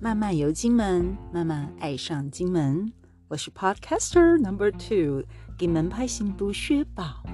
[0.00, 2.92] 慢慢游金门，慢慢爱上金门。
[3.26, 5.24] 我是 Podcaster Number Two，
[5.58, 7.24] 给门派新读薛宝。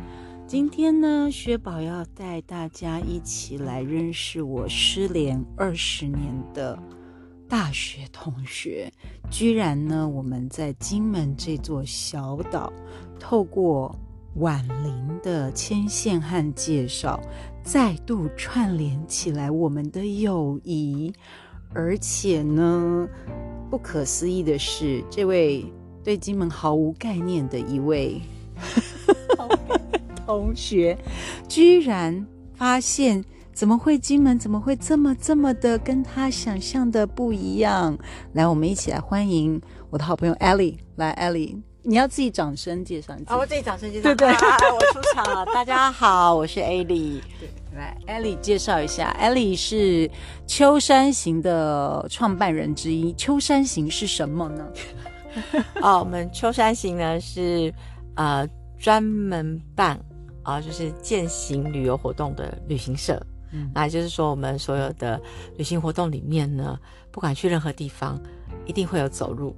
[0.47, 6.83] 今天呢，薛宝要带大家一起来认识我失联二十年的
[7.47, 8.90] 大学同学。
[9.31, 12.72] 居然呢，我们在金门这座小岛，
[13.21, 13.94] 透过
[14.37, 17.20] 婉玲的牵线和介绍，
[17.62, 21.12] 再度串联起来我们的友谊。
[21.74, 23.09] 而且呢，
[23.69, 25.66] 不可思议的是，这位
[26.05, 28.20] 对金门毫无概念的一位
[30.24, 30.97] 同学，
[31.48, 32.24] 居然
[32.55, 37.98] 发现怎么会金门怎么会这么这么的跟他想象的不一样？
[38.34, 40.77] 来，我们一起来欢迎我的好朋友 Ellie。
[40.97, 43.30] 来，Ellie，你要自己掌声介绍你自己。
[43.33, 44.14] 啊，我自己掌声介绍。
[44.14, 45.45] 对对啊我出场了。
[45.47, 47.20] 大家好，我是 Ellie。
[47.74, 50.10] 来，Ellie 介绍一下，Ellie 是
[50.46, 53.12] 秋山行的创办人之一。
[53.14, 54.66] 秋山行是什么呢？
[55.83, 57.72] 哦，我们秋山行呢是
[58.14, 59.98] 呃专门办
[60.42, 63.20] 啊、就是践行旅游活动的旅行社。
[63.50, 65.20] 嗯那就是说，我们所有的
[65.56, 66.78] 旅行活动里面呢，
[67.11, 68.20] 不管去任何地方，
[68.66, 69.56] 一定会有走路，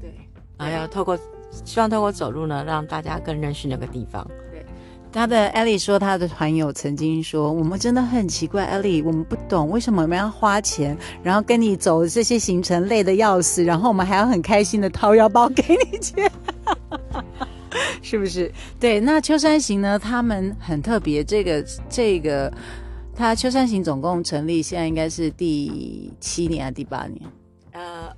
[0.00, 0.12] 对，
[0.58, 1.18] 然后要透过
[1.64, 4.24] 希望透过走路呢，让大家更认识那个地方。
[5.12, 16.30] 他的 Ellie 说，他的团友曾经说，我们真的很奇怪，Ellie，我们不懂为什么我们要花钱，然后跟你走这些行程累得要死，然后我们还要很开心的掏腰包给你钱。
[18.02, 18.50] 是不是？
[18.80, 19.98] 对，那秋山行呢？
[19.98, 22.52] 他们很特别，这个这个，
[23.14, 27.20] 他秋山行总共成立，现在应该是第七年还是第八年？
[27.72, 28.08] 呃，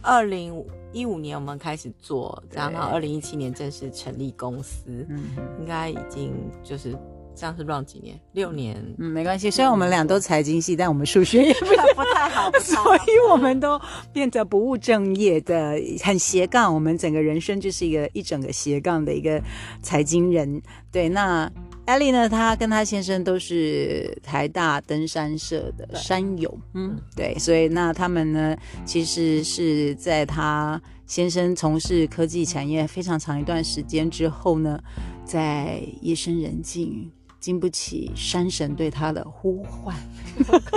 [0.00, 0.54] 二零
[0.98, 6.32] 一五年我们开始做，然对后二零一七年正式成立公司，嗯应该已经
[6.64, 6.96] 就是
[7.36, 8.18] 这样是 run 几年？
[8.32, 9.48] 六年，嗯，没关系。
[9.48, 13.80] 虽然我们俩都财经系，但我们数学也不 不太好所以我们都
[14.12, 16.74] 变得不务正业的，很斜杠。
[16.74, 19.40] 我们整个人生就是一个一整个斜杠的一个
[19.82, 20.60] 财经人。
[20.90, 21.48] 对，那
[21.88, 22.28] 艾莉呢？
[22.28, 28.54] 她跟她先生都是台大登山社的山友，嗯，对，所以那他们呢，
[28.84, 34.78] 其实是在她先生从事科技产业非常长一段时间之后呢，
[35.24, 37.10] 在夜深人静。
[37.40, 39.94] 经不起山神对他的呼唤，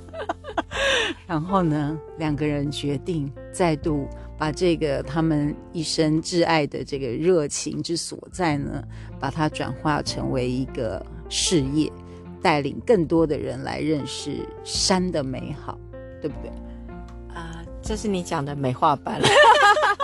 [1.26, 4.08] 然后呢，两个人决定再度
[4.44, 8.84] 把这个他们一生挚爱的这个热情之所在呢，
[9.18, 11.90] 把它转化成为一个事业，
[12.42, 15.78] 带领更多的人来认识山的美好，
[16.20, 16.50] 对不对？
[17.34, 19.26] 啊、这是你讲的美化版了。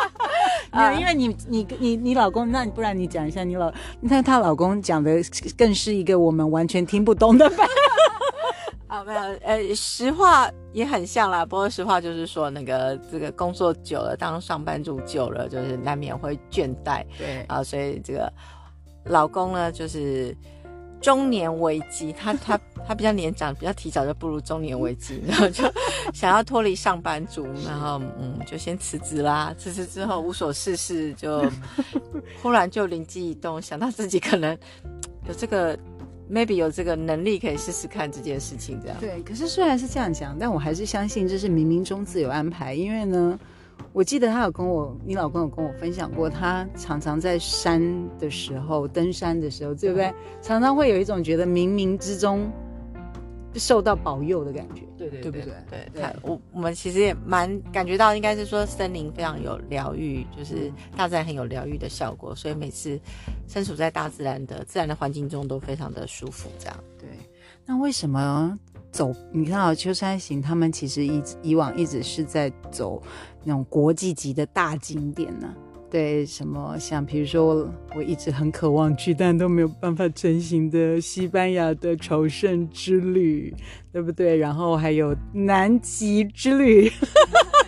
[0.72, 3.70] 没有，因为你你你你老公，那不然你讲一下你老，
[4.00, 5.20] 你看她老公讲的
[5.54, 7.68] 更是一个我们完全听不懂的版。
[9.14, 11.44] 啊，没有，呃，实话也很像啦。
[11.44, 17.62] 不过实话就是说，那个这个工作久了，当上班族久了，就是难免会倦怠对啊。
[17.62, 18.32] 所以这个
[19.04, 20.36] 老公呢，就是
[21.00, 25.64] 中年危机，他他他比较年长，比较提早就步入中年危机，然后就
[26.14, 29.54] 想要脱离上班族，然后嗯，就先辞职啦。
[29.58, 31.44] 辞职之后无所事事，就
[32.42, 34.56] 忽然就灵机一动，想到自己可能
[35.26, 35.78] 有这个。
[36.30, 38.96] Maybe 有这个能力可以试试看这件事情，这样。
[39.00, 42.72] 对，可是虽然是这样讲，但我还是相信这是冥冥中自有安排。
[42.74, 43.38] 因为呢，
[43.92, 47.82] 我记得他有跟我，你老公有跟我分享过，他常常在山
[48.18, 50.12] 的时候，登山的时候，对不对？
[50.40, 52.50] 常常会有一种觉得冥冥之中
[53.54, 54.82] 受到保佑的感觉。
[54.96, 55.54] 对对对不对
[55.92, 63.00] 对，我我们其实也蛮感觉到，应该是说森林非常有疗愈，就是大自然很有疗愈的效果，所以每次
[63.48, 66.50] 身处在大自然的自然的环境中都非常的舒服。
[66.58, 67.08] 这样，对，
[67.64, 68.58] 那为什么
[68.92, 69.14] 走？
[69.32, 73.02] 你看啊，秋山行他们其实以以往一直是在走
[73.42, 75.54] 那种国际级的大景点呢。
[75.90, 83.52] 对，什么像比如说，我一直很渴望去，但都没有办法成行的西班牙的朝圣之旅，
[83.92, 84.36] 对不对？
[84.36, 86.92] 然后还有南极之旅，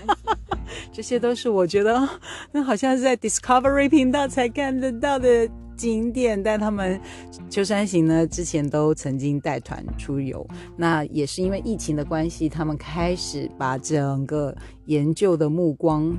[0.93, 2.09] 这些都是我觉得，哦
[2.53, 7.01] 那好像是在 Discovery 频道才看得到的景点，但他们
[7.51, 10.47] 秋山行呢，之前都曾经带团出游，
[10.77, 14.55] 那也是因为疫情的关系，他们开始把整个
[14.85, 16.17] 研究的目光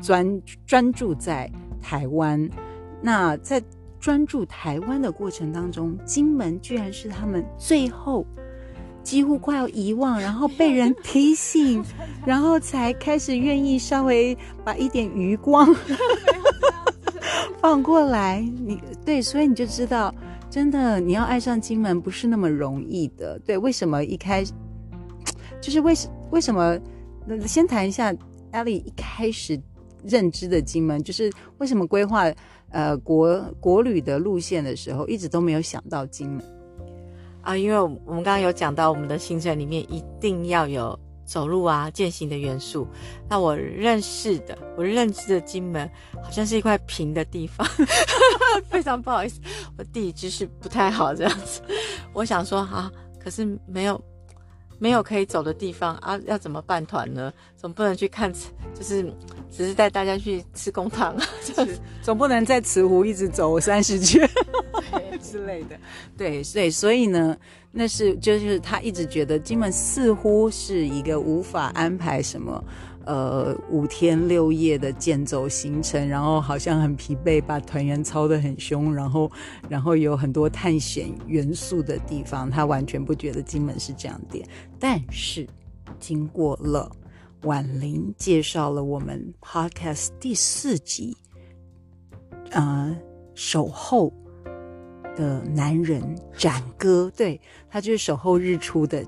[0.00, 1.50] 专专注在
[1.80, 2.48] 台湾。
[3.00, 3.62] 那在
[4.00, 8.26] 专注台湾的过程当中，金门居然是他们最后
[9.02, 11.82] 几乎快要遗忘，然后被人提醒，
[12.26, 15.74] 然后才开始愿意稍微把一点余光
[17.60, 18.40] 放过来。
[18.40, 20.14] 你对，所以你就知道，
[20.50, 23.38] 真的你要爱上金门不是那么容易的。
[23.40, 24.52] 对，为什么一开始
[25.60, 26.78] 就是为什为什么
[27.26, 28.14] 那先谈一下
[28.52, 29.60] 艾莉一开始
[30.04, 32.24] 认知的金门，就是为什么规划
[32.70, 36.44] 呃国国旅的路线的时候，一直都没有想到金门
[37.42, 37.56] 啊？
[37.56, 42.86] 因为我们刚刚有讲到，我们的行程里面一定要有走路啊、践行的元素。
[43.28, 45.90] 那我认识的、我认知的金门，
[46.22, 47.66] 好像是一块平的地方。
[48.68, 49.40] 非常不好意思，
[49.76, 51.60] 我地理知识不太好，这样子。
[52.12, 54.00] 我想说啊，可是没有。
[54.80, 57.32] 没有可以走的地方啊，要怎么办团呢？
[57.56, 58.32] 总不能去看，
[58.72, 59.12] 就是
[59.50, 61.16] 只是带大家去吃公汤，
[62.02, 64.28] 总不能在慈湖一直走三十圈
[65.20, 65.78] 之类的。
[66.16, 67.36] 对，对，所以呢，
[67.72, 72.64] 那是就是他一直觉得金门似乎是一个无法安排什么。
[73.04, 79.32] 呃，五天六夜的健走行程，然后好像很疲惫，把团员操得很凶，然后，
[79.66, 84.46] 然后有很多探险元素的地方，他完全不觉得金门是这样点。
[84.78, 85.48] 但是，
[85.98, 86.90] 经过了
[87.42, 91.16] 婉玲介绍了我们 Podcast 第四集，
[92.50, 92.96] 呃，
[93.34, 94.12] 守候
[95.16, 96.02] 的男人
[96.36, 97.40] 展歌，对
[97.70, 99.04] 他就是守候日出的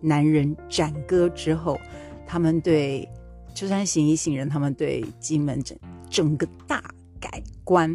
[0.00, 1.78] 男人展歌之后，
[2.26, 3.08] 他们对。
[3.56, 5.78] 秋山行一行人，他们对金门整
[6.10, 6.82] 整个大
[7.20, 7.88] 改观，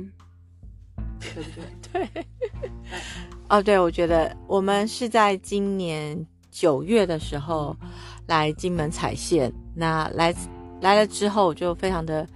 [1.19, 1.49] 对不
[1.91, 2.07] 对？
[2.15, 2.25] 对。
[3.49, 7.75] 哦，对，我觉得我们是在今年九月的时候
[8.25, 10.35] 来金门踩线，那来
[10.81, 12.27] 来了之后我就非常的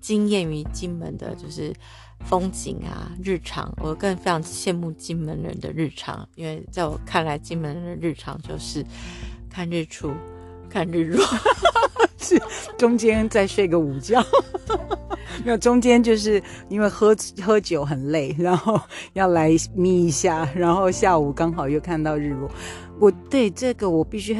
[0.00, 1.74] 惊艳于金门的，就是
[2.26, 3.72] 风景啊，日常。
[3.78, 8.84] 我更非常羡慕金门人的日常，因为在我看来，金门人的日常就是
[9.48, 10.12] 看日出。
[10.72, 11.26] 看日落，
[12.16, 12.40] 是
[12.78, 14.24] 中间再睡个午觉，
[15.44, 17.12] 没有中间就是因为喝
[17.42, 18.80] 喝酒很累，然后
[19.14, 22.48] 要来眯一下，然后下午刚好又看到日落。
[23.00, 24.32] 我对这个我必须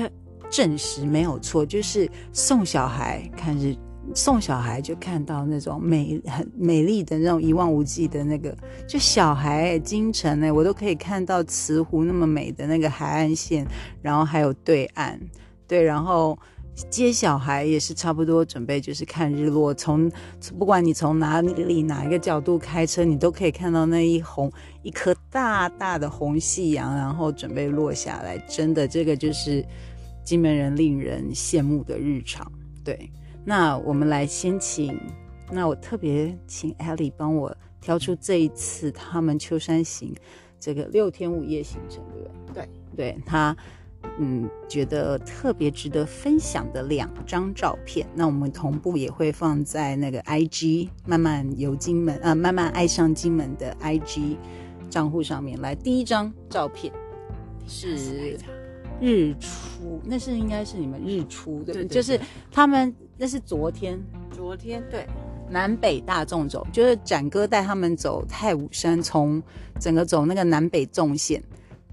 [0.51, 3.75] 证实没有错，就是送小孩看日，
[4.15, 8.55] 送小孩就看到那种美很美丽的那种一望无际的那个，
[8.87, 13.67] 就小孩京城呢，我都可以看到慈湖那么美的那个海岸线，
[14.03, 15.19] 然后还有对岸。
[15.69, 16.37] 对，然后
[16.89, 19.73] 接小孩也是差不多准备，就是看日落。
[19.73, 20.11] 从
[20.59, 24.51] 不管你从哪里哪一个角度开车，你都可以看到那一红
[24.83, 28.37] 一颗大大的红夕阳，然后准备落下来。
[28.49, 29.65] 真的，这个就是
[30.31, 32.53] 金门人令人羡慕的日常。
[32.85, 33.11] 对，
[33.45, 34.97] 那我们来先请，
[35.51, 40.15] 那我特别请艾莉帮我挑出这一次他们秋山行
[40.61, 42.65] 这个六天五夜行程，对不对？
[42.95, 43.57] 对，对他。
[44.19, 54.39] 嗯，觉得特别值得分享的两张照片，那我们同步也会放在那个 I G 慢慢游金门啊，慢慢爱上金门的 I G
[54.89, 55.75] 账户上面来。
[55.75, 56.93] 第一张照片
[57.67, 58.39] 是
[59.01, 62.21] 日出，那是应该是你们日出对，就是
[62.51, 63.99] 他们那是昨天，
[64.31, 65.07] 昨天对，
[65.49, 69.43] 南北大众走，就是展哥带他们走太武山，从
[69.79, 71.43] 整个走那个南北纵线。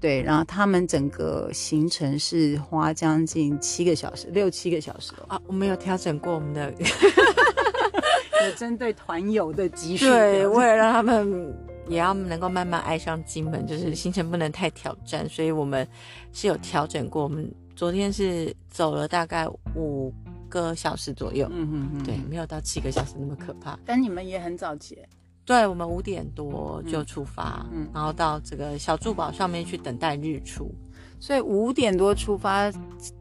[0.00, 5.40] 对，然后他们整个行程是花将近七个小时，六七个小时啊。
[5.48, 6.72] 我们有调整过我们的
[8.46, 11.52] 有针对团友的集训，对，为了让他们
[11.88, 15.86] 也要能够慢慢爱上金门，就是行程不能太挑战，所以我们
[16.32, 17.22] 是有调整过。
[17.22, 20.12] 我们昨天是走了大概五
[20.48, 23.78] 个小时左右，嗯嗯嗯，对，没有到七个小时那么可怕。
[23.84, 24.98] 但你们也很早起。
[25.44, 30.70] 对我们五点多就出发，嗯，然后到这个小珠宝上面去等待日出，
[31.18, 32.70] 所以五点多出发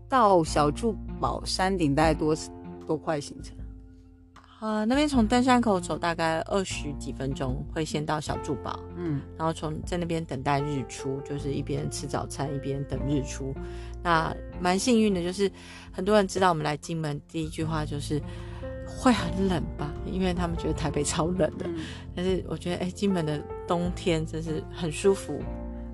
[0.10, 2.36] 到小珠宝山顶大概多
[2.86, 3.56] 多快行程？
[4.60, 13.54] 啊，那边从登山口走大概二十几分钟，会先到小筑堡，嗯，然后从在那边等待日出，就是一边吃早餐一边等日出。
[14.04, 15.52] 那蛮幸运的，就是
[15.92, 18.22] 很多人知道我们来金门，第一句话就是。
[19.00, 21.70] 会很冷吧，因为他们觉得台北超冷的。
[22.16, 23.38] 但是我觉得，哎，金门的
[23.68, 25.40] 冬天真是很舒服。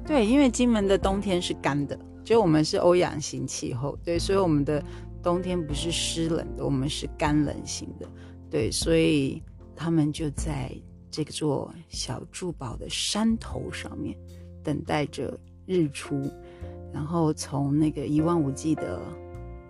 [0.05, 4.81] 对，因为金门的冬天是干的，就我们是欧阳型气候，对，所以我们的
[5.23, 8.07] 冬天不是湿冷的，我们是干冷型的。
[8.53, 9.41] 对，所以
[9.75, 10.71] 他们就在
[11.09, 14.15] 这座小珠宝的山头上面
[14.63, 16.31] 等待着日出，
[16.93, 19.01] 然后从那个一望无际的。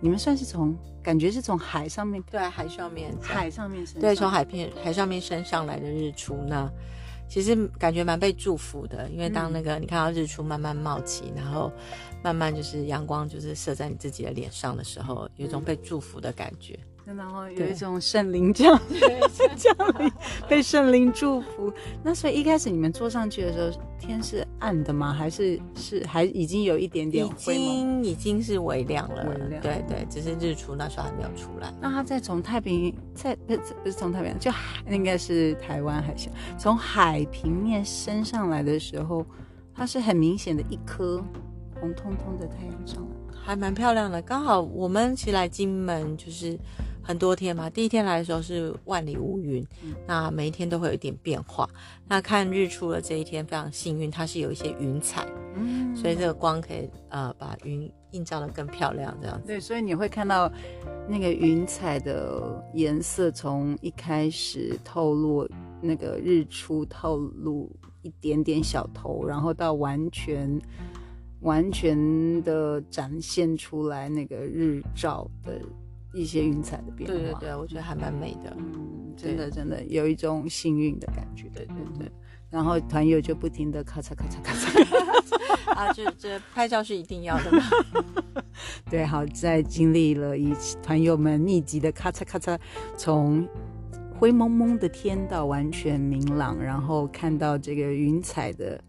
[0.02, 6.70] 你们算是从感觉是从海上面对海上面海上面升对从海片海上面升上来的日出呢，
[7.26, 11.72] 其实感觉蛮被祝福的，因为当那个你看到日出慢慢冒起，然后
[12.22, 16.78] 慢慢就是阳光就是射在你自己的脸上的时候，有一种被祝福的感觉。
[17.04, 18.80] 然后有对一种圣灵降
[19.56, 20.10] 降临，
[20.48, 21.72] 被圣灵祝福。
[22.02, 25.12] 那所以一开始你们坐上去的时候，天是暗的吗？
[25.12, 27.66] 还是是还已经有一点点已灰蒙？
[27.66, 31.72] 经已经是微亮了，微亮对对，只是日出那时候还没有出来。
[31.80, 39.24] 那他再从太平，在不是不是从太平洋，就海应该是台湾海峡，从海平面升上来的时候，
[39.74, 41.22] 它是很明显的一颗
[41.78, 43.08] 红彤彤的太阳上来。
[43.46, 44.22] 还蛮漂亮的。
[44.22, 46.58] 刚好我们其实来金门就是
[47.04, 51.68] 很多天嘛，第一天来的时候是万里无云，嗯那每一天都会有一点变化。
[52.08, 59.46] 那看日出的这一天非常幸运，它是有一些云彩，嗯所以这个光可以呃把云映照的更漂亮，这样子。
[59.46, 60.50] 对，所以你会看到
[61.06, 65.46] 那个云彩的颜色从一开始透露
[65.82, 67.70] 那个日出透露
[68.02, 70.58] 一点点小头，然后到完全
[71.40, 75.60] 完全的展现出来那个日照的
[76.14, 77.14] 一些云彩的变化。
[77.14, 78.56] 对对对，我觉得还蛮美的。
[78.56, 81.48] 嗯，真的真的有一种幸运的感觉。
[81.52, 82.10] 对对对，
[82.48, 85.74] 然后团友就不停的咔嚓咔嚓咔嚓。
[85.74, 87.62] 啊，这这拍照是一定要的嘛。
[88.88, 92.56] 对，好，在经历了一团友们密集的咔嚓咔嚓，
[92.96, 93.48] 从
[94.16, 98.80] 灰蒙蒙的天到完全明朗，然后看到这个云彩的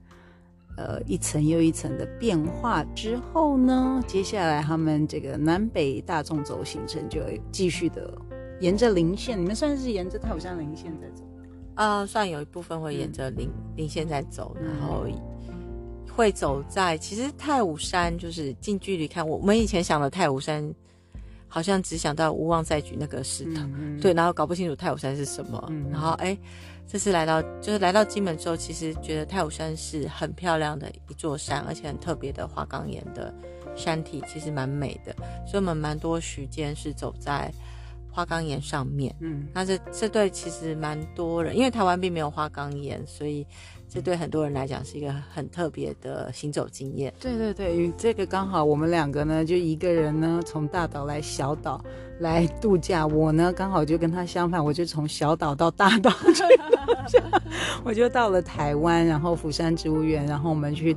[0.78, 8.14] 呃一层又一层的变化之后呢，接下来他们这个南北大众走行程就继续的
[8.60, 11.24] 沿着零线，你们算是沿着太武山零线在走。
[11.76, 15.06] 啊，算有一部分会沿着嗯零线在走，然后
[16.16, 20.74] 会走在其实太武山就是近距离看，我们以前想的太武山
[21.56, 26.38] 好像只想到无望再举那个石头，嗯，对，然后搞不清楚太武山是什么，嗯然后哎，
[26.86, 33.34] 这次来到就是来到金门之后，其实觉得太武山是很漂亮的一座山，而且很特别的花岗岩的
[33.74, 35.16] 山体，其实蛮美的，
[35.48, 37.50] 所以我们蛮多时间是走在
[38.12, 39.16] 花岗岩上面。
[39.22, 43.48] 嗯那这这对其实蛮多人，因为台湾并没有花岗岩，所以
[43.96, 47.14] 这对很多人来讲是一个很特别的行走经验。
[47.18, 51.82] 对对对，这个刚好我们两个呢，就一个人呢从大岛来小岛
[52.20, 56.44] 来度假，我呢刚好就跟他相反，我就从小岛到大岛去
[56.86, 57.24] 度假，
[57.86, 60.94] 我就到了台湾，然后釜山植物园，然后我们去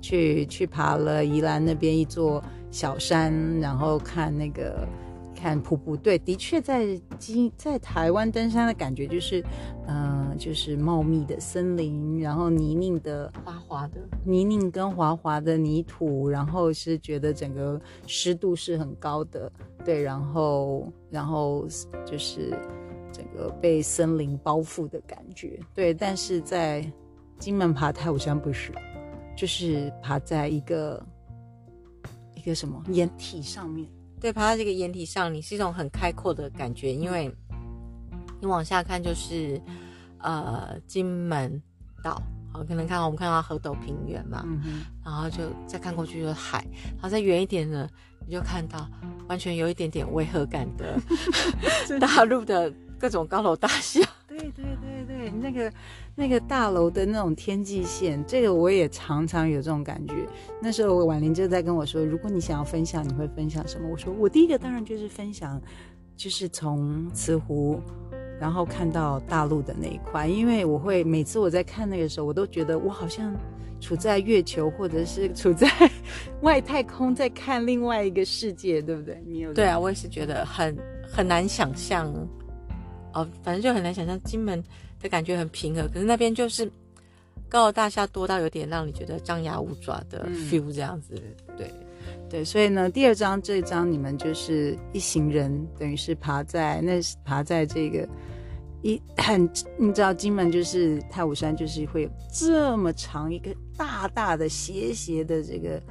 [0.00, 2.40] 去去爬了宜兰那边一座
[2.70, 4.86] 小山，然后看那个。
[5.38, 9.44] 看瀑布，对，的确在金在台湾登山的感觉就是，
[9.86, 19.50] 嗯、就是茂密的森林，然后泥泞的滑滑的，泥泞跟滑滑的泥土，然后是觉得整个湿度是很高的，
[19.84, 21.68] 对，然后然后
[22.04, 22.50] 就是
[23.12, 25.94] 整个被森林包覆的感觉，对。
[25.94, 26.84] 但是在
[27.38, 28.72] 金门爬太武山不是，
[29.36, 31.06] 就是爬在一个
[32.34, 33.88] 一个什么岩体上面，
[34.20, 37.32] 对，爬到这个岩体上，你是一种很开阔的感觉，因为
[38.40, 39.60] 你往下看就是
[40.18, 41.62] 呃金门
[42.02, 42.20] 岛，
[42.52, 47.88] 好，可能看到我们看到河斗平原嘛，嗯，然后就再看过去就是海，然后再远一点呢，
[48.26, 48.88] 你就看到
[49.28, 51.00] 完全有一点点违和感 的
[52.00, 54.00] 大陆的各种高楼大厦。
[54.38, 55.72] 对对对对，那个
[56.14, 60.14] 那个大楼的那种天际线，这个我也常常有这种感觉。
[60.62, 63.88] 那时候婉玲就在跟我说，如果你想要分享，你会分享什么？
[63.90, 65.60] 我说我第一个当然就是分享，
[66.16, 67.80] 就是从慈湖。
[68.40, 73.34] 然后看到大陆的那一块，因为我会每次我在看那个时候，我都觉得我好像
[73.80, 75.68] 处在月球，或者是处在
[76.42, 79.20] 外太空，在看另外一个世界，对不对？
[79.26, 82.14] 你有对啊，我也是觉得很很难想象，
[83.18, 84.62] 哦，反正就很难想象金门
[85.00, 86.70] 的感觉很平和，可是那边就是
[87.48, 91.14] 高楼大厦多到有点让你觉得张牙舞爪的嗯 feel 这样子。
[91.56, 91.72] 对，
[92.30, 98.08] 对，所以呢，第二章这一章你们就是一行人，等于是爬在那是爬在这个
[98.82, 99.48] 一很，
[99.78, 105.82] 你知道金门就是太武山，就是会有这么长一个大大的斜斜的这个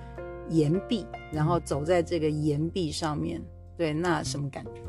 [0.50, 3.42] 岩壁，然后走在这个岩壁上面，
[3.76, 4.82] 对，那什么感觉？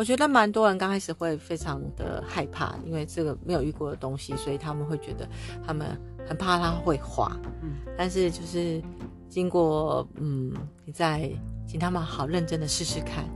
[0.00, 5.28] 我觉得蛮多人刚开始会非常的害怕，因为这个没有遇过的东西，所以他们会觉得
[5.62, 5.88] 他们
[6.26, 7.30] 很怕它会滑。
[7.62, 8.82] 嗯，但是就是
[9.28, 10.54] 经过嗯，
[10.86, 11.30] 你再
[11.68, 13.26] 请他们好认真的试试看，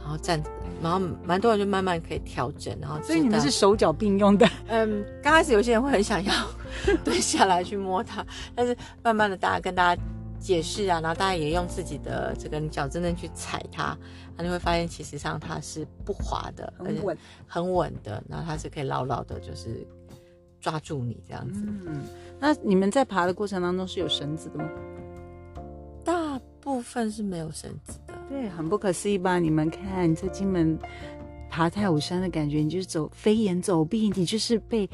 [0.00, 0.42] 然后站，
[0.82, 6.32] 然后蛮多人就慢慢可以调整，然后所以你们是手脚并用的，嗯，刚开始有些人会很想要
[7.04, 10.02] 蹲下来去摸它，但是慢慢的大家跟大家
[10.38, 13.96] 解释啊，然后大家也用自己的这个脚真正去踩它，
[14.36, 17.18] 然后你会发现其实上它是不滑的，很稳。
[17.46, 19.86] 很稳的，然后它是可以牢牢的，就是
[20.60, 21.62] 抓住你这样子。
[21.86, 22.02] 嗯，
[22.38, 24.68] 那你们在爬的过程当中是有绳子的吗？
[26.04, 29.38] 大部分是没有绳子的，对，很不可思议吧？
[29.38, 30.78] 你们看，在金门
[31.48, 34.88] 爬太武山的感觉，你就是走飞檐走壁，你就是被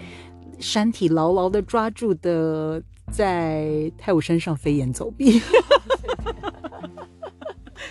[0.59, 2.83] 山体牢牢的抓住的，
[3.13, 5.39] 在太武山上飞檐走壁，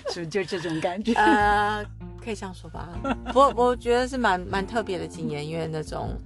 [0.09, 1.13] 是不是就这种感觉？
[1.13, 1.85] 呃，
[2.21, 2.89] 可以这样说吧。
[3.33, 6.17] 我我觉得是蛮蛮特别的经验，因为那种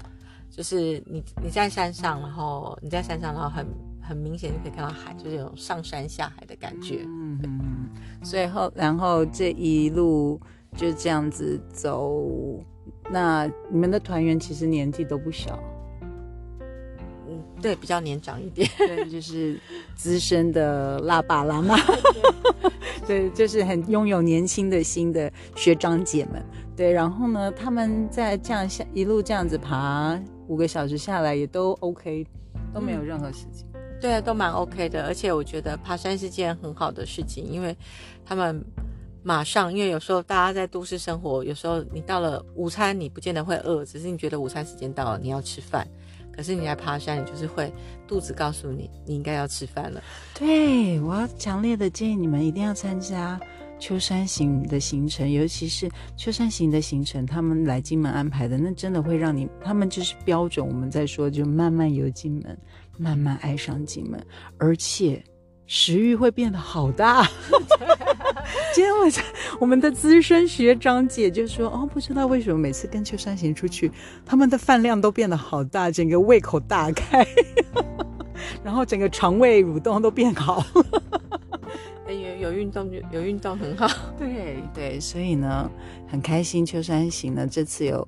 [0.49, 3.67] 就是你你在山上，然后你在山上，然后很
[4.01, 7.01] 很明显就可以看到海，就是有上山下海的感觉。
[7.05, 7.89] 嗯嗯，
[8.23, 10.39] 所以后然后这一路
[10.77, 12.63] 就这样子走，
[13.11, 15.74] 那你们的团员其实年纪都不小，嗯，
[17.61, 18.69] 对，比较年长一点。
[18.77, 19.59] 对，就是
[19.95, 21.77] 资深的辣爸辣妈，
[23.07, 26.43] 对，就是很拥有年轻的心的学长姐们。
[26.75, 32.27] 对，然后呢，他们在这样下一路这样子爬五个小时下来，也都 OK，
[32.73, 33.65] 都没有任何事情。
[34.01, 37.75] 对啊，都蛮 OK 的，而且我觉得爬山是件很好的事情，因为
[38.25, 38.63] 他们
[39.23, 45.87] 马上，因为有时候大家在都市生活，有时候你到了午餐，你不见得会饿，只是你觉得午餐时间到了，你要吃饭。
[46.35, 47.71] 可是你来爬山，你就是会
[48.07, 50.03] 肚子告诉你，你应该要吃饭了。
[50.37, 53.39] 对，我要强烈的建议你们一定要参加
[53.79, 60.65] 秋山行的行程，尤其是秋山行的行程，他们来金门安排的，那真的会让你，他们就是标准。
[60.65, 62.57] 我们在说，就慢慢游金门，
[62.97, 64.21] 慢慢爱上金门，
[64.57, 65.23] 而且
[65.67, 67.27] 食欲会变得好大。
[68.73, 69.23] 今天晚上
[69.59, 73.91] 我们的资深学长姐就说，哦，不知道为什么每次跟秋山行出去，
[74.25, 77.25] 他们的饭量都变得好大，整个胃口大开，
[78.63, 80.63] 然后整个肠胃蠕动都变好。
[82.07, 83.87] 哎，有有运动就有运动很好。
[84.19, 85.69] 对对，所以呢，
[86.07, 88.07] 很开心秋山行呢这次有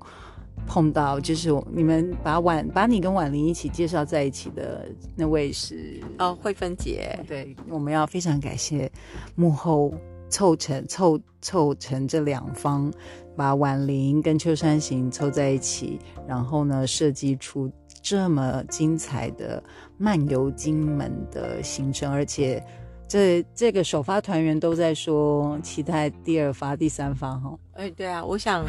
[0.68, 7.18] 碰到，就是你们把婉把你跟婉玲一起介绍在一起的那位是哦，慧芬姐。
[7.26, 8.92] 对，我们要非常感谢
[9.36, 9.94] 幕后
[10.30, 12.92] 凑成凑凑成这两方，
[13.36, 15.98] 把婉玲跟秋山行凑在一起，
[16.28, 17.72] 然后呢设计出
[18.02, 19.64] 这么精彩的
[19.98, 22.62] 漫游金门的行程，而且
[23.08, 27.58] 这这个首发团员都在说期待第二发、第三发哈。
[27.74, 28.66] 哎，对啊，我想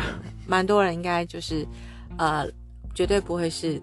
[0.49, 1.65] 蛮多人应该就是
[2.17, 2.45] 呃，
[2.95, 3.81] 绝对不会是，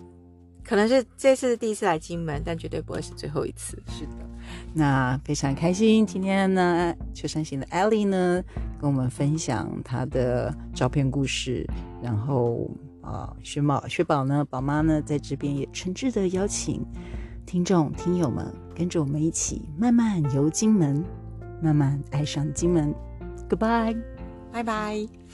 [0.63, 3.81] 可能是这次是第一次来金门，但绝对不会是最后一次。
[3.87, 4.11] 是的，
[4.73, 8.43] 那非常开心，今天呢，秋山行的 Ellie 呢，
[8.81, 11.65] 跟我们分享她的照片故事，
[12.01, 12.69] 然后
[13.01, 16.83] 啊，雪宝雪宝呢，宝妈呢，在这边也诚挚的邀请
[17.45, 21.03] 听众听友们，跟着我们一起慢慢游金门，
[21.61, 22.93] 慢慢爱上金门。
[23.47, 23.95] Goodbye。
[24.51, 25.24] 拜拜。